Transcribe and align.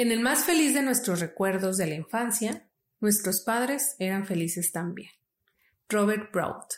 En 0.00 0.12
el 0.12 0.20
más 0.20 0.44
feliz 0.44 0.72
de 0.72 0.80
nuestros 0.80 1.20
recuerdos 1.20 1.76
de 1.76 1.86
la 1.86 1.94
infancia, 1.94 2.66
nuestros 3.00 3.40
padres 3.40 3.96
eran 3.98 4.24
felices 4.24 4.72
también. 4.72 5.10
Robert 5.90 6.32
Brault. 6.32 6.72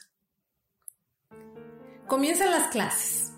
Comienzan 2.08 2.50
las 2.50 2.73
clases. 2.73 3.31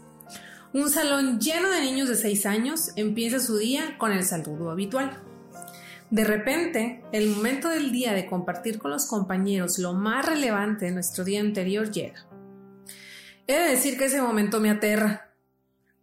Un 0.73 0.89
salón 0.89 1.39
lleno 1.39 1.69
de 1.69 1.83
niños 1.83 2.09
de 2.09 2.15
6 2.15 2.47
años 2.47 2.93
empieza 2.97 3.39
su 3.39 3.59
día 3.59 3.99
con 3.99 4.11
el 4.11 4.25
saludo 4.25 4.71
habitual. 4.71 5.23
De 6.09 6.25
repente, 6.25 7.05
el 7.13 7.29
momento 7.29 7.69
del 7.69 7.93
día 7.93 8.15
de 8.15 8.25
compartir 8.25 8.79
con 8.79 8.91
los 8.91 9.07
compañeros 9.07 9.79
lo 9.79 9.93
más 9.93 10.25
relevante 10.25 10.87
de 10.87 10.93
nuestro 10.93 11.25
día 11.25 11.41
anterior 11.41 11.91
llega. 11.91 12.27
He 13.47 13.53
de 13.53 13.69
decir 13.73 13.99
que 13.99 14.07
ese 14.07 14.23
momento 14.23 14.61
me 14.61 14.71
aterra. 14.71 15.35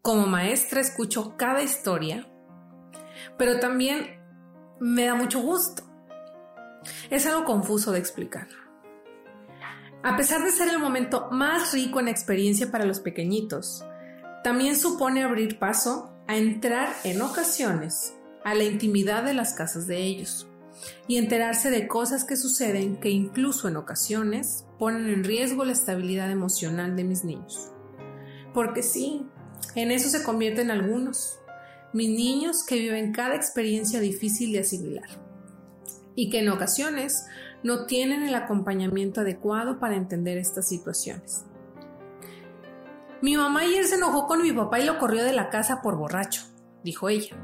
Como 0.03 0.27
maestra 0.27 0.81
escucho 0.81 1.35
cada 1.35 1.63
historia, 1.63 2.30
pero 3.37 3.59
también 3.59 4.19
me 4.79 5.05
da 5.05 5.15
mucho 5.15 5.41
gusto. 5.41 5.83
Es 7.09 7.25
algo 7.25 7.45
confuso 7.45 7.91
de 7.91 7.99
explicar. 7.99 8.47
A 10.03 10.17
pesar 10.17 10.43
de 10.43 10.51
ser 10.51 10.69
el 10.69 10.79
momento 10.79 11.29
más 11.31 11.73
rico 11.73 11.99
en 11.99 12.07
experiencia 12.07 12.71
para 12.71 12.85
los 12.85 12.99
pequeñitos, 12.99 13.85
también 14.43 14.75
supone 14.75 15.23
abrir 15.23 15.59
paso 15.59 16.11
a 16.27 16.37
entrar 16.37 16.89
en 17.03 17.21
ocasiones 17.21 18.15
a 18.43 18.55
la 18.55 18.63
intimidad 18.63 19.23
de 19.23 19.35
las 19.35 19.53
casas 19.53 19.85
de 19.85 19.97
ellos 19.97 20.47
y 21.07 21.17
enterarse 21.17 21.69
de 21.69 21.87
cosas 21.87 22.23
que 22.23 22.35
suceden 22.35 22.99
que 22.99 23.09
incluso 23.09 23.67
en 23.67 23.77
ocasiones 23.77 24.65
ponen 24.79 25.09
en 25.09 25.23
riesgo 25.23 25.63
la 25.65 25.73
estabilidad 25.73 26.31
emocional 26.31 26.95
de 26.95 27.03
mis 27.03 27.23
niños. 27.23 27.69
Porque 28.53 28.81
sí, 28.81 29.27
en 29.75 29.91
eso 29.91 30.09
se 30.09 30.23
convierten 30.23 30.71
algunos, 30.71 31.39
mis 31.93 32.09
niños 32.09 32.63
que 32.63 32.75
viven 32.79 33.11
cada 33.11 33.35
experiencia 33.35 33.99
difícil 33.99 34.53
de 34.53 34.59
asimilar 34.59 35.09
y 36.15 36.29
que 36.29 36.39
en 36.39 36.49
ocasiones 36.49 37.25
no 37.63 37.85
tienen 37.85 38.23
el 38.23 38.35
acompañamiento 38.35 39.21
adecuado 39.21 39.79
para 39.79 39.95
entender 39.95 40.37
estas 40.37 40.67
situaciones. 40.67 41.45
Mi 43.21 43.37
mamá 43.37 43.61
ayer 43.61 43.85
se 43.85 43.95
enojó 43.95 44.25
con 44.25 44.41
mi 44.41 44.51
papá 44.51 44.79
y 44.79 44.85
lo 44.85 44.97
corrió 44.97 45.23
de 45.23 45.33
la 45.33 45.49
casa 45.49 45.81
por 45.81 45.95
borracho, 45.95 46.43
dijo 46.83 47.07
ella. 47.09 47.35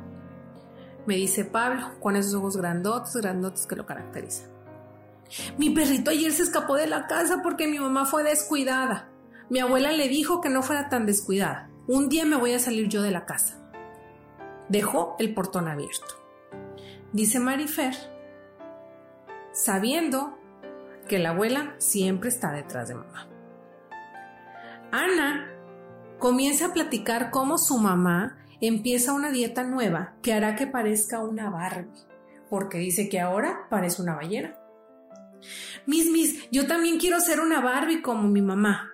Me 1.05 1.15
dice 1.15 1.45
Pablo, 1.45 1.99
con 1.99 2.15
esos 2.15 2.33
ojos 2.33 2.57
grandotes, 2.57 3.15
grandotes 3.15 3.67
que 3.67 3.75
lo 3.75 3.85
caracterizan. 3.85 4.49
Mi 5.57 5.69
perrito 5.69 6.11
ayer 6.11 6.31
se 6.31 6.43
escapó 6.43 6.75
de 6.75 6.87
la 6.87 7.07
casa 7.07 7.41
porque 7.43 7.67
mi 7.67 7.79
mamá 7.79 8.05
fue 8.05 8.23
descuidada. 8.23 9.09
Mi 9.49 9.59
abuela 9.59 9.91
le 9.91 10.07
dijo 10.07 10.41
que 10.41 10.49
no 10.49 10.63
fuera 10.63 10.89
tan 10.89 11.05
descuidada. 11.05 11.69
Un 11.87 12.09
día 12.09 12.25
me 12.25 12.35
voy 12.35 12.53
a 12.53 12.59
salir 12.59 12.89
yo 12.89 13.01
de 13.01 13.11
la 13.11 13.25
casa. 13.25 13.66
Dejó 14.69 15.15
el 15.19 15.33
portón 15.33 15.67
abierto. 15.67 16.15
Dice 17.13 17.39
Marifer, 17.39 17.95
sabiendo 19.53 20.37
que 21.07 21.19
la 21.19 21.29
abuela 21.29 21.75
siempre 21.77 22.29
está 22.29 22.51
detrás 22.51 22.89
de 22.89 22.95
mamá. 22.95 23.27
Ana 24.91 25.49
comienza 26.19 26.67
a 26.67 26.73
platicar 26.73 27.31
cómo 27.31 27.57
su 27.57 27.77
mamá 27.77 28.37
empieza 28.61 29.13
una 29.13 29.31
dieta 29.31 29.63
nueva 29.63 30.15
que 30.21 30.33
hará 30.33 30.55
que 30.55 30.67
parezca 30.67 31.23
una 31.23 31.49
Barbie, 31.49 31.91
porque 32.49 32.77
dice 32.77 33.09
que 33.09 33.19
ahora 33.19 33.67
parece 33.69 34.01
una 34.01 34.15
ballena. 34.15 34.55
Miss, 35.85 36.09
Miss, 36.11 36.49
yo 36.51 36.67
también 36.67 36.99
quiero 36.99 37.19
ser 37.19 37.39
una 37.39 37.61
Barbie 37.61 38.01
como 38.01 38.27
mi 38.27 38.41
mamá, 38.41 38.91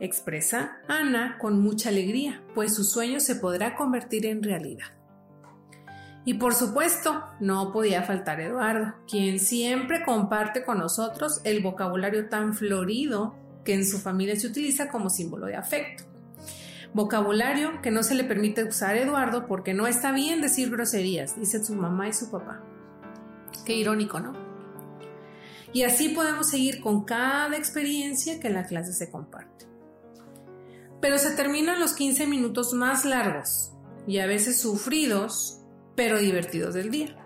expresa 0.00 0.78
Ana 0.88 1.38
con 1.38 1.60
mucha 1.60 1.88
alegría, 1.88 2.42
pues 2.54 2.74
su 2.74 2.84
sueño 2.84 3.20
se 3.20 3.36
podrá 3.36 3.76
convertir 3.76 4.26
en 4.26 4.42
realidad. 4.42 4.86
Y 6.26 6.34
por 6.34 6.54
supuesto, 6.54 7.22
no 7.38 7.72
podía 7.72 8.02
faltar 8.02 8.40
Eduardo, 8.40 8.94
quien 9.08 9.38
siempre 9.38 10.04
comparte 10.04 10.64
con 10.64 10.78
nosotros 10.78 11.40
el 11.44 11.62
vocabulario 11.62 12.28
tan 12.28 12.52
florido 12.52 13.36
que 13.64 13.74
en 13.74 13.86
su 13.86 14.00
familia 14.00 14.34
se 14.34 14.48
utiliza 14.48 14.88
como 14.88 15.08
símbolo 15.08 15.46
de 15.46 15.54
afecto. 15.54 16.02
Vocabulario 16.92 17.80
que 17.80 17.92
no 17.92 18.02
se 18.02 18.16
le 18.16 18.24
permite 18.24 18.64
usar 18.64 18.96
a 18.96 19.00
Eduardo 19.00 19.46
porque 19.46 19.72
no 19.72 19.86
está 19.86 20.10
bien 20.10 20.40
decir 20.40 20.68
groserías, 20.68 21.38
dice 21.38 21.62
su 21.62 21.76
mamá 21.76 22.08
y 22.08 22.12
su 22.12 22.28
papá. 22.28 22.60
Qué 23.64 23.76
irónico, 23.76 24.18
¿no? 24.18 24.32
Y 25.72 25.84
así 25.84 26.08
podemos 26.08 26.48
seguir 26.50 26.80
con 26.80 27.04
cada 27.04 27.56
experiencia 27.56 28.40
que 28.40 28.48
en 28.48 28.54
la 28.54 28.66
clase 28.66 28.92
se 28.92 29.12
comparte. 29.12 29.66
Pero 31.00 31.18
se 31.18 31.36
terminan 31.36 31.78
los 31.78 31.92
15 31.92 32.26
minutos 32.26 32.72
más 32.72 33.04
largos 33.04 33.70
y 34.08 34.18
a 34.18 34.26
veces 34.26 34.60
sufridos 34.60 35.62
pero 35.96 36.18
divertidos 36.18 36.74
del 36.74 36.90
día. 36.90 37.16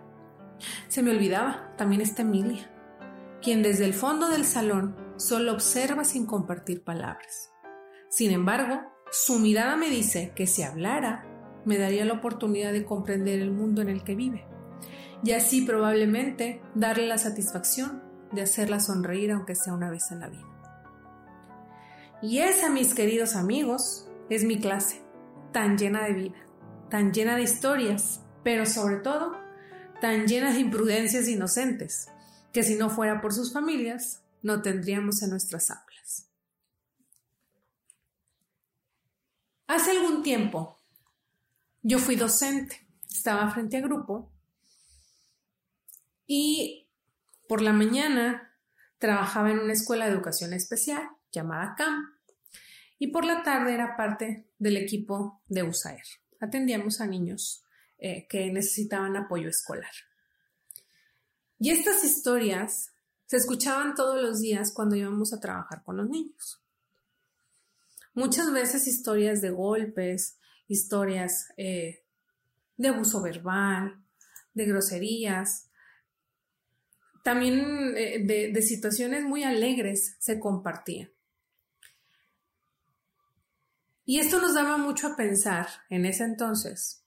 Se 0.89 1.03
me 1.03 1.11
olvidaba, 1.11 1.75
también 1.77 2.01
está 2.01 2.23
Emilia, 2.23 2.71
quien 3.43 3.63
desde 3.63 3.85
el 3.85 3.95
fondo 3.95 4.29
del 4.29 4.45
salón 4.45 4.97
solo 5.17 5.53
observa 5.53 6.05
sin 6.05 6.25
compartir 6.25 6.83
palabras. 6.83 7.53
Sin 8.09 8.31
embargo, 8.31 8.81
su 9.11 9.39
mirada 9.39 9.77
me 9.77 9.91
dice 9.91 10.33
que 10.35 10.47
si 10.47 10.63
hablara, 10.63 11.27
me 11.65 11.79
daría 11.79 12.05
la 12.05 12.15
oportunidad 12.15 12.73
de 12.73 12.85
comprender 12.85 13.41
el 13.41 13.51
mundo 13.51 13.83
en 13.83 13.89
el 13.89 14.03
que 14.03 14.15
vive, 14.15 14.47
y 15.23 15.33
así 15.33 15.63
probablemente 15.63 16.63
darle 16.75 17.07
la 17.07 17.19
satisfacción 17.19 18.03
de 18.33 18.43
hacerla 18.43 18.81
sonreír 18.81 19.33
aunque 19.33 19.55
sea 19.55 19.75
una 19.75 19.91
vez 19.91 20.11
en 20.11 20.21
la 20.21 20.29
vida. 20.29 20.47
Y 22.23 22.39
esa, 22.39 22.71
mis 22.71 22.95
queridos 22.95 23.35
amigos, 23.35 24.09
es 24.29 24.45
mi 24.45 24.59
clase, 24.59 25.03
tan 25.53 25.77
llena 25.77 26.05
de 26.05 26.13
vida, 26.13 26.39
tan 26.89 27.13
llena 27.13 27.37
de 27.37 27.43
historias, 27.43 28.21
pero 28.43 28.67
sobre 28.67 28.97
todo 28.97 29.37
tan 30.01 30.27
llena 30.27 30.53
de 30.53 30.61
imprudencias 30.61 31.29
inocentes, 31.29 32.09
que 32.53 32.63
si 32.63 32.75
no 32.75 32.91
fuera 32.91 33.21
por 33.21 33.33
sus 33.33 33.53
familias, 33.53 34.23
no 34.43 34.63
tendríamos 34.63 35.23
en 35.23 35.31
nuestras 35.31 35.71
aulas. 35.71 36.29
Hace 39.67 39.93
algún 39.93 40.23
tiempo, 40.23 40.79
yo 41.83 41.99
fui 41.99 42.17
docente, 42.17 42.87
estaba 43.09 43.51
frente 43.51 43.77
a 43.77 43.81
grupo 43.81 44.33
y 46.27 46.89
por 47.49 47.63
la 47.63 47.73
mañana 47.73 48.57
trabajaba 48.99 49.51
en 49.51 49.59
una 49.61 49.73
escuela 49.73 50.07
de 50.07 50.13
educación 50.13 50.53
especial 50.53 51.11
llamada 51.33 51.75
CAM 51.77 52.05
y 52.99 53.09
por 53.09 53.25
la 53.25 53.43
tarde 53.43 53.75
era 53.75 53.97
parte 53.97 54.49
del 54.59 54.77
equipo 54.77 55.43
de 55.49 55.63
USAER. 55.63 56.03
Atendíamos 56.41 57.01
a 57.01 57.07
niños 57.07 57.65
eh, 58.01 58.27
que 58.29 58.51
necesitaban 58.51 59.17
apoyo 59.17 59.49
escolar. 59.49 59.93
Y 61.59 61.71
estas 61.71 62.03
historias 62.03 62.93
se 63.27 63.37
escuchaban 63.37 63.95
todos 63.95 64.21
los 64.21 64.41
días 64.41 64.73
cuando 64.73 64.97
íbamos 64.97 65.33
a 65.33 65.41
trabajar 65.41 65.85
con 65.85 65.99
los 65.99 66.09
niños. 66.09 66.63
Muchas 68.15 68.51
veces 68.53 68.87
historias 68.87 69.41
de 69.41 69.51
golpes, 69.51 70.39
historias 70.67 71.49
eh, 71.57 72.03
de 72.77 72.89
abuso 72.89 73.21
verbal, 73.21 74.03
de 74.55 74.65
groserías, 74.65 75.71
también 77.23 77.95
eh, 77.97 78.25
de, 78.25 78.51
de 78.53 78.63
situaciones 78.63 79.25
muy 79.25 79.45
alegres 79.45 80.17
se 80.19 80.41
compartían. 80.41 81.13
Y 84.07 84.19
esto 84.19 84.41
nos 84.41 84.55
daba 84.55 84.77
mucho 84.77 85.09
a 85.09 85.17
pensar 85.17 85.69
en 85.89 86.07
ese 86.07 86.25
entonces, 86.25 87.05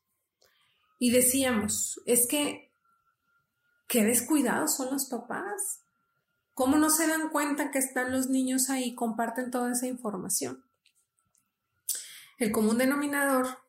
y 1.00 1.12
decíamos, 1.12 2.02
es 2.06 2.28
que, 2.28 2.72
qué 3.88 4.04
descuidados 4.04 4.76
son 4.76 4.92
los 4.92 5.06
papás. 5.06 5.82
¿Cómo 6.54 6.78
no 6.78 6.90
se 6.90 7.08
dan 7.08 7.30
cuenta 7.30 7.72
que 7.72 7.80
están 7.80 8.12
los 8.12 8.30
niños 8.30 8.70
ahí 8.70 8.96
comparten 8.96 9.52
toda 9.52 9.72
esa 9.72 9.88
información? 9.88 10.64
El 12.38 12.52
común 12.52 12.78
denominador 12.78 13.60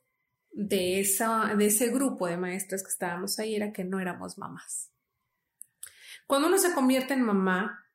de, 0.52 1.00
esa, 1.00 1.54
de 1.56 1.66
ese 1.66 1.88
grupo 1.88 2.26
de 2.26 2.36
maestras 2.36 2.82
que 2.82 2.90
estábamos 2.90 3.38
ahí 3.38 3.56
era 3.56 3.72
que 3.72 3.84
no 3.84 4.00
éramos 4.00 4.38
mamás. 4.38 4.90
Cuando 6.26 6.48
uno 6.48 6.58
se 6.58 6.72
convierte 6.72 7.14
en 7.14 7.22
mamá, 7.22 7.86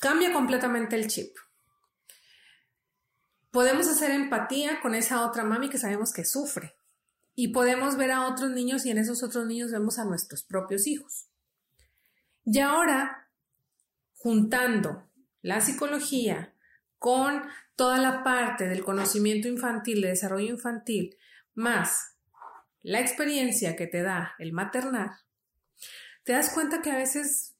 cambia 0.00 0.32
completamente 0.32 0.96
el 0.96 1.08
chip. 1.08 1.36
Podemos 3.50 3.88
hacer 3.88 4.10
empatía 4.10 4.80
con 4.80 4.94
esa 4.94 5.24
otra 5.24 5.44
mami 5.44 5.68
que 5.68 5.78
sabemos 5.78 6.12
que 6.12 6.24
sufre 6.24 6.79
y 7.40 7.48
podemos 7.48 7.96
ver 7.96 8.10
a 8.10 8.28
otros 8.28 8.50
niños 8.50 8.84
y 8.84 8.90
en 8.90 8.98
esos 8.98 9.22
otros 9.22 9.46
niños 9.46 9.72
vemos 9.72 9.98
a 9.98 10.04
nuestros 10.04 10.42
propios 10.42 10.86
hijos. 10.86 11.26
Y 12.44 12.58
ahora, 12.58 13.30
juntando 14.12 15.08
la 15.40 15.62
psicología 15.62 16.52
con 16.98 17.42
toda 17.76 17.96
la 17.96 18.22
parte 18.22 18.68
del 18.68 18.84
conocimiento 18.84 19.48
infantil, 19.48 20.02
de 20.02 20.08
desarrollo 20.08 20.50
infantil, 20.50 21.16
más 21.54 22.14
la 22.82 23.00
experiencia 23.00 23.74
que 23.74 23.86
te 23.86 24.02
da 24.02 24.34
el 24.38 24.52
maternar, 24.52 25.12
te 26.24 26.32
das 26.32 26.52
cuenta 26.52 26.82
que 26.82 26.90
a 26.90 26.98
veces, 26.98 27.56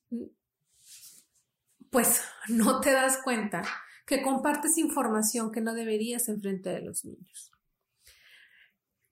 pues, 1.88 2.20
no 2.48 2.82
te 2.82 2.92
das 2.92 3.16
cuenta 3.24 3.62
que 4.04 4.20
compartes 4.20 4.76
información 4.76 5.50
que 5.50 5.62
no 5.62 5.72
deberías 5.72 6.28
enfrente 6.28 6.68
de 6.68 6.82
los 6.82 7.06
niños 7.06 7.49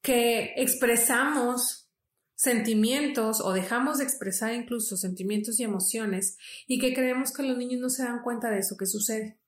que 0.08 0.54
expresamos 0.56 1.90
sentimientos 2.34 3.42
o 3.42 3.52
dejamos 3.52 3.98
de 3.98 4.04
expresar 4.04 4.54
incluso 4.54 4.96
sentimientos 4.96 5.60
y 5.60 5.64
emociones 5.64 6.38
y 6.66 6.78
que 6.78 6.94
creemos 6.94 7.30
que 7.30 7.42
los 7.42 7.58
niños 7.58 7.82
no 7.82 7.90
se 7.90 8.04
dan 8.04 8.22
cuenta 8.22 8.48
de 8.48 8.60
eso 8.60 8.78
que 8.78 8.86
sucede. 8.86 9.38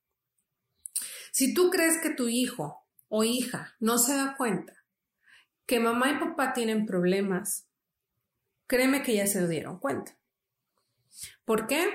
Si 1.31 1.55
tú 1.55 1.71
crees 1.71 1.97
que 2.03 2.11
tu 2.11 2.27
hijo 2.27 2.85
o 3.07 3.23
hija 3.23 3.75
no 3.79 3.97
se 3.97 4.13
da 4.13 4.35
cuenta 4.37 4.85
que 5.65 5.79
mamá 5.79 6.11
y 6.11 6.19
papá 6.19 6.53
tienen 6.53 6.85
problemas, 6.85 7.65
créeme 8.67 9.01
que 9.01 9.15
ya 9.15 9.25
se 9.25 9.47
dieron 9.47 9.79
cuenta. 9.79 10.15
¿Por 11.43 11.65
qué? 11.65 11.89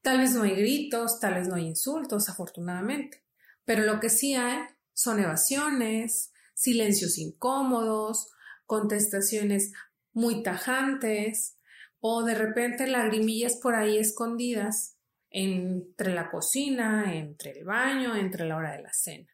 Tal 0.00 0.16
vez 0.16 0.32
no 0.32 0.44
hay 0.44 0.54
gritos, 0.54 1.20
tal 1.20 1.34
vez 1.34 1.48
no 1.48 1.56
hay 1.56 1.66
insultos, 1.66 2.30
afortunadamente, 2.30 3.22
pero 3.66 3.82
lo 3.82 4.00
que 4.00 4.08
sí 4.08 4.36
hay 4.36 4.60
son 4.94 5.20
evasiones, 5.20 6.32
silencios 6.58 7.18
incómodos, 7.18 8.32
contestaciones 8.66 9.72
muy 10.12 10.42
tajantes 10.42 11.56
o 12.00 12.24
de 12.24 12.34
repente 12.34 12.88
lagrimillas 12.88 13.56
por 13.62 13.76
ahí 13.76 13.96
escondidas 13.96 14.96
entre 15.30 16.12
la 16.12 16.32
cocina, 16.32 17.14
entre 17.14 17.52
el 17.52 17.64
baño, 17.64 18.16
entre 18.16 18.44
la 18.44 18.56
hora 18.56 18.72
de 18.72 18.82
la 18.82 18.92
cena. 18.92 19.28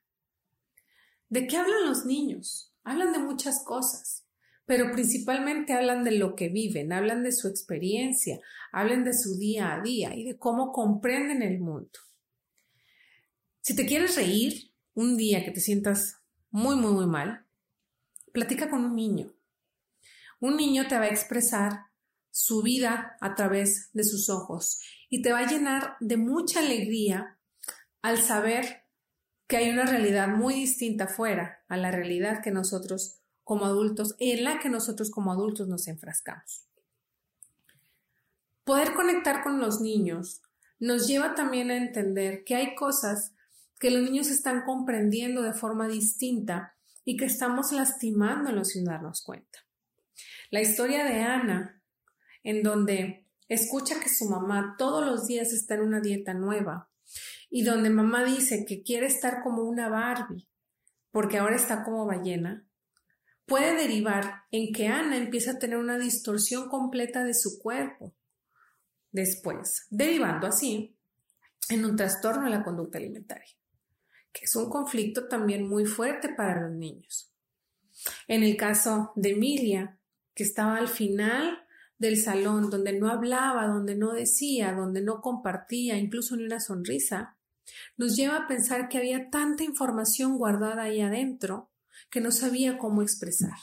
¿De 1.31 1.47
qué 1.47 1.57
hablan 1.57 1.87
los 1.87 2.05
niños? 2.05 2.75
Hablan 2.83 3.15
de 3.15 3.21
muchas 3.21 3.65
cosas, 3.65 4.27
pero 4.67 4.93
principalmente 4.93 5.73
hablan 5.73 6.05
de 6.05 6.13
lo 6.13 6.37
que 6.37 6.51
viven, 6.51 6.93
hablan 6.93 7.23
de 7.23 7.33
su 7.33 7.49
experiencia, 7.49 8.39
hablan 8.71 9.03
de 9.03 9.15
su 9.15 9.39
día 9.39 9.73
a 9.73 9.81
día 9.81 10.15
y 10.15 10.25
de 10.25 10.37
cómo 10.37 10.73
comprenden 10.73 11.41
el 11.41 11.59
mundo. 11.59 11.99
Si 13.63 13.75
te 13.75 13.87
quieres 13.87 14.15
reír 14.17 14.73
un 14.93 15.17
día 15.17 15.43
que 15.43 15.53
te 15.53 15.61
sientas 15.61 16.21
muy, 16.55 16.77
muy, 16.77 16.93
muy 16.93 17.07
mal, 17.07 17.45
platica 18.33 18.71
con 18.71 18.85
un 18.85 18.95
niño. 18.95 19.35
Un 20.39 20.57
niño 20.57 20.87
te 20.87 20.97
va 20.97 21.07
a 21.07 21.09
expresar 21.09 21.87
su 22.31 22.63
vida 22.63 23.17
a 23.21 23.35
través 23.35 23.91
de 23.93 24.05
sus 24.05 24.31
ojos 24.31 24.79
y 25.11 25.21
te 25.21 25.33
va 25.33 25.41
a 25.41 25.49
llenar 25.49 25.97
de 25.99 26.17
mucha 26.17 26.61
alegría 26.61 27.41
al 28.03 28.19
saber 28.19 28.85
que 29.49 29.57
hay 29.57 29.71
una 29.71 29.85
realidad 29.85 30.29
muy 30.29 30.55
distinta 30.55 31.09
fuera 31.09 31.65
a 31.67 31.77
la 31.77 31.91
realidad 31.91 32.41
que 32.41 32.53
nosotros 32.53 33.19
como 33.43 33.65
adultos, 33.65 34.15
en 34.21 34.45
la 34.45 34.61
que 34.61 34.69
nosotros 34.69 35.11
como 35.11 35.33
adultos 35.33 35.67
nos 35.67 35.89
enfrascamos. 35.89 36.69
Poder 38.63 38.95
conectar 38.95 39.43
con 39.43 39.61
los 39.61 39.81
niños 39.81 40.41
nos 40.79 41.09
lleva 41.09 41.35
también 41.35 41.73
a 41.73 41.77
entender 41.77 42.45
que 42.45 42.55
hay 42.55 42.77
cosas 42.77 43.33
que 43.79 43.91
los 43.91 44.03
niños 44.03 44.29
están 44.29 44.63
comprendiendo 44.63 45.43
de 45.43 45.53
forma 45.53 45.89
distinta 45.89 46.75
y 47.05 47.17
que 47.17 47.27
estamos 47.27 47.73
lastimándolos 47.73 48.69
sin 48.69 48.85
darnos 48.85 49.23
cuenta. 49.23 49.61
La 50.51 50.61
historia 50.61 51.05
de 51.05 51.23
Ana, 51.23 51.83
en 52.43 52.63
donde 52.63 53.27
escucha 53.49 54.01
que 54.01 54.09
su 54.09 54.29
mamá 54.29 54.77
todos 54.79 55.05
los 55.05 55.27
días 55.27 55.53
está 55.53 55.75
en 55.75 55.83
una 55.83 56.01
dieta 56.01 56.35
nueva 56.35 56.89
y 57.51 57.63
donde 57.63 57.91
mamá 57.91 58.25
dice 58.25 58.65
que 58.67 58.83
quiere 58.83 59.07
estar 59.07 59.43
como 59.43 59.63
una 59.63 59.89
Barbie 59.89 60.49
porque 61.15 61.39
ahora 61.39 61.55
está 61.55 61.85
como 61.85 62.07
ballena, 62.07 62.67
puede 63.47 63.77
derivar 63.77 64.43
en 64.51 64.73
que 64.73 64.89
Ana 64.89 65.17
empieza 65.17 65.53
a 65.53 65.59
tener 65.61 65.79
una 65.79 65.97
distorsión 65.97 66.69
completa 66.69 67.23
de 67.23 67.35
su 67.35 67.61
cuerpo. 67.61 68.17
Después, 69.13 69.87
derivando 69.91 70.49
así 70.49 70.99
en 71.69 71.85
un 71.85 71.95
trastorno 71.95 72.47
de 72.47 72.51
la 72.51 72.65
conducta 72.65 72.99
alimentaria, 72.99 73.55
que 74.35 74.47
es 74.47 74.57
un 74.57 74.69
conflicto 74.69 75.29
también 75.29 75.67
muy 75.67 75.87
fuerte 75.87 76.29
para 76.29 76.61
los 76.61 76.73
niños. 76.73 77.33
En 78.27 78.43
el 78.43 78.57
caso 78.57 79.13
de 79.15 79.31
Emilia, 79.31 79.99
que 80.35 80.43
estaba 80.43 80.77
al 80.77 80.89
final 80.89 81.65
del 81.99 82.21
salón, 82.21 82.69
donde 82.69 82.99
no 82.99 83.09
hablaba, 83.09 83.69
donde 83.69 83.95
no 83.95 84.13
decía, 84.13 84.73
donde 84.73 85.01
no 85.01 85.21
compartía, 85.21 85.97
incluso 85.97 86.37
ni 86.37 86.45
una 86.45 86.59
sonrisa, 86.59 87.39
nos 87.97 88.17
lleva 88.17 88.37
a 88.37 88.49
pensar 88.49 88.89
que 88.89 88.99
había 88.99 89.31
tanta 89.31 89.63
información 89.63 90.37
guardada 90.37 90.83
ahí 90.83 91.01
adentro 91.01 91.71
que 92.11 92.21
no 92.21 92.33
sabía 92.33 92.77
cómo 92.77 93.03
expresar. 93.03 93.57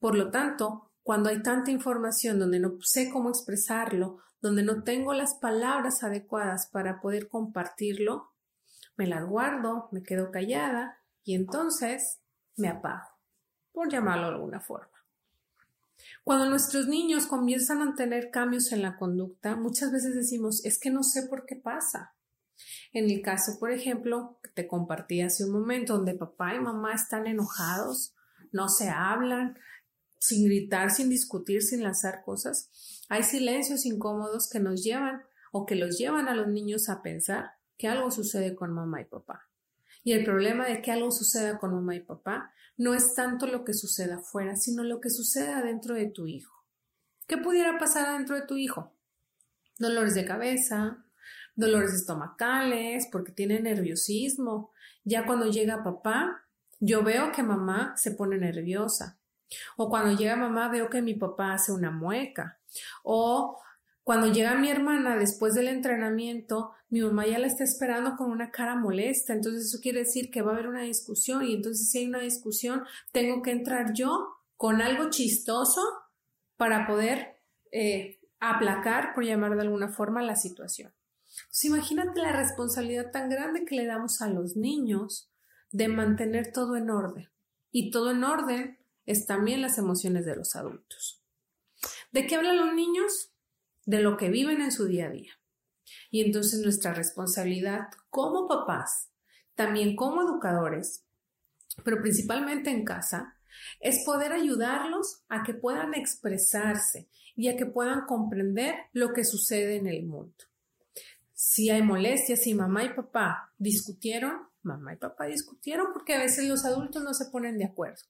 Por 0.00 0.16
lo 0.16 0.30
tanto, 0.30 0.90
cuando 1.04 1.30
hay 1.30 1.40
tanta 1.40 1.70
información 1.70 2.40
donde 2.40 2.58
no 2.58 2.78
sé 2.80 3.10
cómo 3.10 3.30
expresarlo, 3.30 4.18
donde 4.40 4.64
no 4.64 4.82
tengo 4.82 5.14
las 5.14 5.34
palabras 5.34 6.02
adecuadas 6.02 6.66
para 6.66 7.00
poder 7.00 7.28
compartirlo, 7.28 8.33
me 8.96 9.06
las 9.06 9.26
guardo, 9.26 9.88
me 9.92 10.02
quedo 10.02 10.30
callada 10.30 10.98
y 11.24 11.34
entonces 11.34 12.20
me 12.56 12.68
apago, 12.68 13.08
por 13.72 13.90
llamarlo 13.90 14.28
de 14.28 14.34
alguna 14.34 14.60
forma. 14.60 14.90
Cuando 16.22 16.48
nuestros 16.48 16.86
niños 16.86 17.26
comienzan 17.26 17.82
a 17.82 17.94
tener 17.94 18.30
cambios 18.30 18.72
en 18.72 18.82
la 18.82 18.96
conducta, 18.96 19.56
muchas 19.56 19.90
veces 19.90 20.14
decimos, 20.14 20.64
es 20.64 20.78
que 20.78 20.90
no 20.90 21.02
sé 21.02 21.26
por 21.26 21.46
qué 21.46 21.56
pasa. 21.56 22.14
En 22.92 23.10
el 23.10 23.22
caso, 23.22 23.58
por 23.58 23.72
ejemplo, 23.72 24.38
que 24.42 24.50
te 24.50 24.68
compartí 24.68 25.20
hace 25.20 25.44
un 25.44 25.52
momento, 25.52 25.96
donde 25.96 26.14
papá 26.14 26.54
y 26.54 26.60
mamá 26.60 26.94
están 26.94 27.26
enojados, 27.26 28.14
no 28.52 28.68
se 28.68 28.88
hablan, 28.88 29.58
sin 30.18 30.44
gritar, 30.44 30.90
sin 30.90 31.08
discutir, 31.08 31.62
sin 31.62 31.82
lanzar 31.82 32.22
cosas, 32.24 32.70
hay 33.08 33.22
silencios 33.22 33.84
incómodos 33.84 34.48
que 34.48 34.60
nos 34.60 34.82
llevan 34.82 35.22
o 35.52 35.66
que 35.66 35.74
los 35.74 35.98
llevan 35.98 36.28
a 36.28 36.34
los 36.34 36.48
niños 36.48 36.88
a 36.88 37.02
pensar 37.02 37.52
que 37.76 37.88
algo 37.88 38.10
sucede 38.10 38.54
con 38.54 38.72
mamá 38.72 39.00
y 39.00 39.04
papá. 39.04 39.48
Y 40.02 40.12
el 40.12 40.24
problema 40.24 40.66
de 40.66 40.82
que 40.82 40.92
algo 40.92 41.10
suceda 41.10 41.58
con 41.58 41.74
mamá 41.74 41.96
y 41.96 42.00
papá 42.00 42.52
no 42.76 42.94
es 42.94 43.14
tanto 43.14 43.46
lo 43.46 43.64
que 43.64 43.72
suceda 43.72 44.16
afuera, 44.16 44.56
sino 44.56 44.84
lo 44.84 45.00
que 45.00 45.10
sucede 45.10 45.52
adentro 45.52 45.94
de 45.94 46.06
tu 46.06 46.26
hijo. 46.26 46.64
¿Qué 47.26 47.38
pudiera 47.38 47.78
pasar 47.78 48.06
adentro 48.06 48.36
de 48.36 48.46
tu 48.46 48.56
hijo? 48.56 48.92
Dolores 49.78 50.14
de 50.14 50.24
cabeza, 50.24 51.04
dolores 51.56 51.92
estomacales, 51.94 53.08
porque 53.10 53.32
tiene 53.32 53.60
nerviosismo. 53.60 54.72
Ya 55.04 55.24
cuando 55.24 55.50
llega 55.50 55.82
papá, 55.82 56.44
yo 56.80 57.02
veo 57.02 57.32
que 57.32 57.42
mamá 57.42 57.96
se 57.96 58.10
pone 58.10 58.36
nerviosa. 58.36 59.18
O 59.76 59.88
cuando 59.88 60.16
llega 60.16 60.36
mamá, 60.36 60.68
veo 60.68 60.90
que 60.90 61.02
mi 61.02 61.14
papá 61.14 61.54
hace 61.54 61.72
una 61.72 61.90
mueca. 61.90 62.58
O 63.02 63.58
cuando 64.04 64.30
llega 64.30 64.54
mi 64.54 64.70
hermana 64.70 65.16
después 65.16 65.54
del 65.54 65.66
entrenamiento, 65.68 66.72
mi 66.90 67.00
mamá 67.00 67.26
ya 67.26 67.38
la 67.38 67.46
está 67.46 67.64
esperando 67.64 68.16
con 68.16 68.30
una 68.30 68.50
cara 68.50 68.76
molesta, 68.76 69.32
entonces 69.32 69.64
eso 69.64 69.80
quiere 69.82 70.00
decir 70.00 70.30
que 70.30 70.42
va 70.42 70.52
a 70.52 70.54
haber 70.54 70.68
una 70.68 70.82
discusión 70.82 71.42
y 71.44 71.54
entonces 71.54 71.90
si 71.90 71.98
hay 71.98 72.06
una 72.06 72.20
discusión, 72.20 72.84
tengo 73.12 73.42
que 73.42 73.50
entrar 73.50 73.94
yo 73.94 74.28
con 74.56 74.82
algo 74.82 75.10
chistoso 75.10 75.80
para 76.56 76.86
poder 76.86 77.40
eh, 77.72 78.20
aplacar, 78.40 79.14
por 79.14 79.24
llamar 79.24 79.56
de 79.56 79.62
alguna 79.62 79.88
forma, 79.88 80.22
la 80.22 80.36
situación. 80.36 80.94
Entonces, 81.36 81.64
imagínate 81.64 82.20
la 82.20 82.32
responsabilidad 82.32 83.10
tan 83.10 83.28
grande 83.28 83.64
que 83.64 83.74
le 83.74 83.86
damos 83.86 84.20
a 84.22 84.28
los 84.28 84.54
niños 84.54 85.32
de 85.70 85.88
mantener 85.88 86.52
todo 86.52 86.76
en 86.76 86.90
orden. 86.90 87.30
Y 87.72 87.90
todo 87.90 88.12
en 88.12 88.22
orden 88.22 88.78
es 89.06 89.26
también 89.26 89.60
las 89.60 89.78
emociones 89.78 90.24
de 90.24 90.36
los 90.36 90.54
adultos. 90.54 91.24
¿De 92.12 92.26
qué 92.26 92.36
hablan 92.36 92.58
los 92.58 92.74
niños? 92.74 93.33
De 93.86 94.00
lo 94.00 94.16
que 94.16 94.30
viven 94.30 94.60
en 94.60 94.72
su 94.72 94.86
día 94.86 95.06
a 95.06 95.10
día. 95.10 95.32
Y 96.10 96.22
entonces 96.22 96.60
nuestra 96.60 96.94
responsabilidad 96.94 97.88
como 98.10 98.48
papás, 98.48 99.10
también 99.54 99.96
como 99.96 100.22
educadores, 100.22 101.04
pero 101.84 102.00
principalmente 102.00 102.70
en 102.70 102.84
casa, 102.84 103.36
es 103.80 104.04
poder 104.04 104.32
ayudarlos 104.32 105.22
a 105.28 105.42
que 105.42 105.54
puedan 105.54 105.94
expresarse 105.94 107.08
y 107.36 107.48
a 107.48 107.56
que 107.56 107.66
puedan 107.66 108.06
comprender 108.06 108.74
lo 108.92 109.12
que 109.12 109.24
sucede 109.24 109.76
en 109.76 109.86
el 109.86 110.04
mundo. 110.04 110.34
Si 111.32 111.70
hay 111.70 111.82
molestias, 111.82 112.42
si 112.42 112.54
mamá 112.54 112.84
y 112.84 112.94
papá 112.94 113.52
discutieron, 113.58 114.48
mamá 114.62 114.94
y 114.94 114.96
papá 114.96 115.26
discutieron 115.26 115.88
porque 115.92 116.14
a 116.14 116.20
veces 116.20 116.48
los 116.48 116.64
adultos 116.64 117.02
no 117.02 117.12
se 117.12 117.26
ponen 117.26 117.58
de 117.58 117.66
acuerdo. 117.66 118.02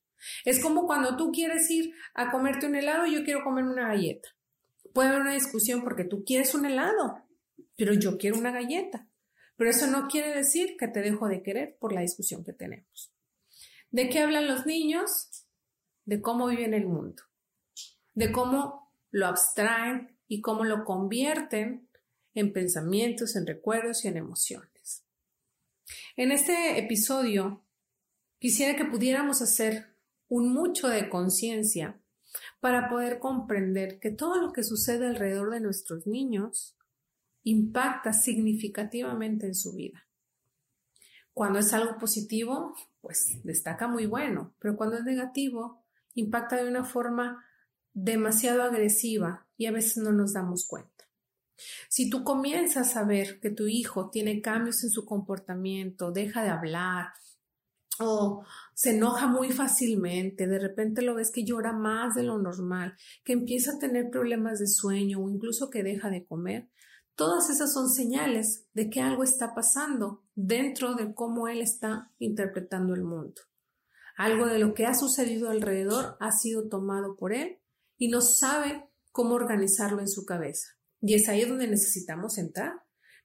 Es 0.45 0.63
como 0.63 0.87
cuando 0.87 1.17
tú 1.17 1.33
quieres 1.33 1.71
ir 1.71 1.93
a 2.15 2.31
comerte 2.31 2.67
un 2.67 2.77
helado 2.77 3.07
y 3.07 3.15
yo 3.15 3.25
quiero 3.25 3.43
comerme 3.45 3.73
una 3.73 3.89
galleta 3.89 4.29
puede 4.95 5.09
haber 5.11 5.21
una 5.21 5.35
discusión 5.35 5.83
porque 5.83 6.05
tú 6.05 6.25
quieres 6.25 6.55
un 6.55 6.65
helado, 6.65 7.23
pero 7.77 7.93
yo 7.93 8.17
quiero 8.17 8.39
una 8.39 8.53
galleta. 8.53 9.07
Pero 9.57 9.71
eso 9.71 9.87
no 9.89 10.09
quiere 10.09 10.35
decir 10.35 10.77
que 10.79 10.89
te 10.89 11.01
dejo 11.01 11.29
de 11.29 11.43
querer 11.43 11.77
por 11.79 11.93
la 11.93 12.01
discusión 12.01 12.45
que 12.45 12.53
tenemos. 12.53 13.13
¿De 13.91 14.09
qué 14.09 14.21
hablan 14.21 14.49
los 14.49 14.67
niños? 14.67 15.47
De 16.05 16.21
cómo 16.23 16.47
viven 16.47 16.75
el 16.75 16.87
mundo, 16.87 17.23
de 18.15 18.33
cómo 18.33 18.93
lo 19.11 19.27
abstraen 19.27 20.19
y 20.27 20.41
cómo 20.41 20.65
lo 20.65 20.85
convierten 20.85 21.89
en 22.35 22.53
pensamientos, 22.53 23.37
en 23.37 23.47
recuerdos 23.47 24.05
y 24.05 24.09
en 24.09 24.17
emociones. 24.17 25.05
En 26.17 26.31
este 26.31 26.79
episodio 26.79 27.65
quisiera 28.39 28.77
que 28.77 28.85
pudiéramos 28.85 29.43
hacer 29.43 29.97
un 30.29 30.53
mucho 30.53 30.89
de 30.89 31.09
conciencia 31.09 32.01
para 32.65 32.89
poder 32.89 33.19
comprender 33.19 33.99
que 34.01 34.11
todo 34.11 34.41
lo 34.41 34.51
que 34.55 34.63
sucede 34.63 35.07
alrededor 35.07 35.51
de 35.51 35.61
nuestros 35.61 36.07
niños 36.07 36.79
impacta 37.43 38.15
significativamente 38.15 39.45
en 39.45 39.55
su 39.55 39.75
vida. 39.75 40.09
Cuando 41.35 41.59
es 41.59 41.75
algo 41.75 41.99
positivo, 41.99 42.75
pues 43.03 43.39
destaca 43.45 43.87
muy 43.87 44.07
bueno, 44.07 44.55
pero 44.61 44.79
cuando 44.79 44.97
es 44.97 45.05
negativo, 45.05 45.85
impacta 46.15 46.57
de 46.57 46.67
una 46.67 46.85
forma 46.85 47.45
demasiado 47.93 48.63
agresiva 48.63 49.47
y 49.59 49.67
a 49.67 49.71
veces 49.71 49.99
no 49.99 50.13
nos 50.13 50.33
damos 50.33 50.67
cuenta. 50.67 51.05
Si 51.91 52.09
tú 52.09 52.25
comienzas 52.25 52.97
a 52.97 53.05
ver 53.05 53.41
que 53.41 53.51
tu 53.51 53.67
hijo 53.67 54.09
tiene 54.09 54.41
cambios 54.41 54.83
en 54.85 54.89
su 54.89 55.05
comportamiento, 55.05 56.13
deja 56.13 56.43
de 56.43 56.49
hablar 56.49 57.09
o 57.99 58.45
se 58.75 58.91
enoja 58.91 59.27
muy 59.27 59.51
fácilmente, 59.53 60.47
de 60.47 60.59
repente 60.59 61.03
lo 61.03 61.15
ves 61.15 61.31
que 61.31 61.45
llora 61.45 61.73
más 61.73 62.15
de 62.15 62.25
lo 62.25 62.39
normal, 62.39 62.97
que 63.25 63.33
empieza 63.33 63.73
a 63.73 63.79
tener 63.79 64.11
problemas 64.11 64.59
de 64.59 64.67
sueño 64.67 65.21
o 65.21 65.31
incluso 65.31 65.71
que 65.71 65.83
deja 65.83 66.11
de 66.11 66.25
comer, 66.25 66.69
todas 67.15 67.51
esas 67.51 67.73
son 67.73 67.89
señales 67.89 68.67
de 68.75 68.91
que 68.91 69.01
algo 69.01 69.23
está 69.23 69.55
pasando 69.55 70.25
dentro 70.35 70.95
de 70.95 71.15
cómo 71.15 71.47
él 71.49 71.61
está 71.61 72.13
interpretando 72.19 72.95
el 72.95 73.05
mundo. 73.05 73.43
Algo 74.17 74.47
de 74.47 74.59
lo 74.59 74.75
que 74.75 74.87
ha 74.87 74.95
sucedido 74.95 75.51
alrededor 75.51 76.17
ha 76.21 76.33
sido 76.33 76.69
tomado 76.69 77.17
por 77.17 77.33
él 77.33 77.59
y 77.97 78.09
no 78.09 78.21
sabe 78.21 78.89
cómo 79.11 79.35
organizarlo 79.35 80.01
en 80.01 80.09
su 80.09 80.25
cabeza. 80.25 80.69
Y 81.01 81.15
es 81.15 81.29
ahí 81.29 81.45
donde 81.45 81.67
necesitamos 81.67 82.39
entrar. 82.39 82.73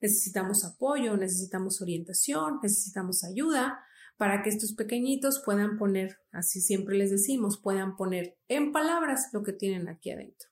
Necesitamos 0.02 0.64
apoyo, 0.64 1.18
necesitamos 1.18 1.82
orientación, 1.82 2.60
necesitamos 2.62 3.24
ayuda 3.24 3.80
para 4.20 4.44
que 4.44 4.50
estos 4.50 4.74
pequeñitos 4.74 5.42
puedan 5.46 5.78
poner, 5.78 6.20
así 6.34 6.60
siempre 6.60 6.98
les 6.98 7.10
decimos, 7.10 7.58
puedan 7.58 7.96
poner 7.96 8.38
en 8.50 8.74
palabras 8.74 9.30
lo 9.32 9.44
que 9.44 9.54
tienen 9.54 9.88
aquí 9.88 10.12
adentro. 10.12 10.50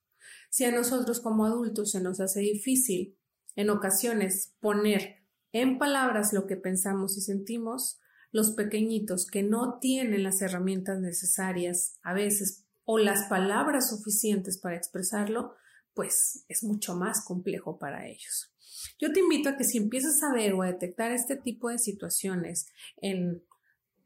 Si 0.50 0.64
a 0.64 0.72
nosotros 0.72 1.20
como 1.20 1.46
adultos 1.46 1.92
se 1.92 2.00
nos 2.00 2.22
hace 2.22 2.40
difícil 2.40 3.18
en 3.58 3.70
ocasiones 3.70 4.56
poner 4.62 5.18
en 5.52 5.80
palabras 5.80 6.32
lo 6.32 6.48
que 6.48 6.56
pensamos 6.56 7.18
y 7.18 7.22
sentimos, 7.22 8.00
los 8.32 8.52
pequeñitos 8.52 9.28
que 9.28 9.44
no 9.44 9.80
tienen 9.80 10.24
las 10.24 10.42
herramientas 10.42 11.02
necesarias 11.02 12.00
a 12.04 12.14
veces 12.14 12.64
o 12.86 13.00
las 13.00 13.28
palabras 13.28 13.90
suficientes 13.90 14.58
para 14.58 14.78
expresarlo, 14.78 15.56
pues 15.94 16.46
es 16.48 16.64
mucho 16.64 16.96
más 16.96 17.26
complejo 17.26 17.78
para 17.78 18.08
ellos. 18.08 18.54
Yo 18.98 19.12
te 19.12 19.20
invito 19.20 19.50
a 19.50 19.58
que 19.58 19.66
si 19.66 19.78
empiezas 19.78 20.24
a 20.24 20.34
ver 20.34 20.54
o 20.54 20.62
a 20.62 20.68
detectar 20.68 21.12
este 21.12 21.36
tipo 21.36 21.70
de 21.70 21.80
situaciones 21.80 22.68
en, 23.02 23.44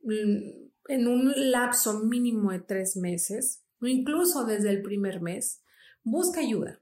en 0.03 1.07
un 1.07 1.33
lapso 1.51 1.99
mínimo 1.99 2.51
de 2.51 2.59
tres 2.59 2.95
meses 2.95 3.63
o 3.81 3.87
incluso 3.87 4.45
desde 4.45 4.69
el 4.69 4.81
primer 4.81 5.21
mes, 5.21 5.61
busca 6.03 6.39
ayuda. 6.39 6.81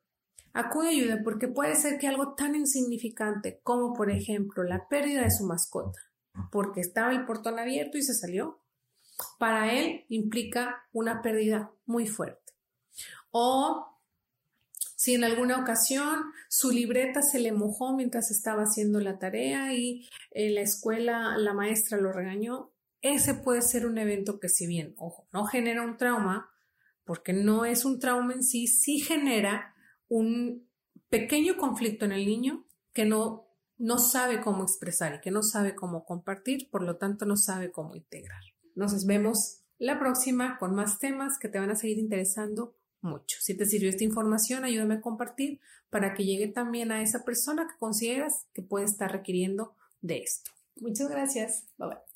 Acude 0.54 0.90
ayuda 0.90 1.22
porque 1.24 1.48
puede 1.48 1.76
ser 1.76 2.00
que 2.00 2.08
algo 2.08 2.34
tan 2.34 2.56
insignificante 2.56 3.60
como 3.64 3.94
por 3.94 4.10
ejemplo 4.10 4.64
la 4.64 4.88
pérdida 4.88 5.24
de 5.24 5.32
su 5.32 5.46
mascota, 5.46 6.00
porque 6.52 6.82
estaba 6.82 7.12
el 7.12 7.26
portón 7.26 7.60
abierto 7.60 7.98
y 7.98 8.02
se 8.02 8.14
salió, 8.14 8.60
para 9.38 9.74
él 9.74 10.06
implica 10.10 10.88
una 10.92 11.22
pérdida 11.22 11.72
muy 11.86 12.08
fuerte. 12.08 12.54
O 13.32 13.86
si 14.96 15.14
en 15.14 15.24
alguna 15.24 15.62
ocasión 15.62 16.24
su 16.50 16.72
libreta 16.72 17.22
se 17.22 17.40
le 17.40 17.52
mojó 17.52 17.96
mientras 17.96 18.32
estaba 18.32 18.64
haciendo 18.64 19.00
la 19.00 19.20
tarea 19.20 19.74
y 19.74 20.10
en 20.32 20.56
la 20.56 20.62
escuela 20.62 21.38
la 21.38 21.54
maestra 21.54 21.98
lo 21.98 22.12
regañó, 22.12 22.74
ese 23.02 23.34
puede 23.34 23.62
ser 23.62 23.86
un 23.86 23.98
evento 23.98 24.40
que 24.40 24.50
si 24.50 24.68
bien, 24.68 24.94
ojo, 24.98 25.28
no 25.32 25.46
genera 25.46 25.84
un 25.84 25.98
trauma, 25.98 26.50
porque 27.06 27.34
no 27.34 27.66
es 27.66 27.86
un 27.86 28.00
trauma 28.00 28.34
en 28.34 28.44
sí, 28.44 28.68
sí 28.68 29.00
genera 29.00 29.74
un 30.08 30.68
pequeño 31.10 31.58
conflicto 31.58 32.06
en 32.06 32.12
el 32.12 32.26
niño 32.26 32.66
que 32.94 33.06
no, 33.06 33.48
no 33.78 33.98
sabe 33.98 34.42
cómo 34.42 34.64
expresar 34.64 35.16
y 35.16 35.22
que 35.22 35.32
no 35.32 35.42
sabe 35.42 35.76
cómo 35.76 36.06
compartir, 36.06 36.70
por 36.70 36.84
lo 36.84 36.98
tanto 36.98 37.26
no 37.26 37.38
sabe 37.38 37.72
cómo 37.72 37.96
integrar. 37.96 38.42
Nos 38.76 39.06
vemos 39.06 39.64
la 39.78 39.98
próxima 39.98 40.58
con 40.58 40.76
más 40.76 41.00
temas 41.00 41.40
que 41.40 41.48
te 41.48 41.60
van 41.60 41.72
a 41.72 41.76
seguir 41.76 41.98
interesando 41.98 42.76
mucho. 43.02 43.38
Si 43.40 43.56
te 43.56 43.66
sirvió 43.66 43.90
esta 43.90 44.04
información, 44.04 44.66
ayúdame 44.66 44.96
a 44.96 45.02
compartir 45.02 45.60
para 45.90 46.14
que 46.14 46.26
llegue 46.26 46.48
también 46.48 46.92
a 46.92 47.02
esa 47.02 47.24
persona 47.24 47.68
que 47.68 47.78
consideras 47.78 48.46
que 48.54 48.62
puede 48.62 48.86
estar 48.86 49.12
requiriendo 49.12 49.76
de 50.02 50.20
esto. 50.20 50.52
Muchas 50.76 51.10
gracias. 51.10 51.66
Bye 51.78 51.88
bye. 51.88 52.09